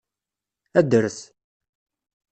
Adret. 0.79 1.19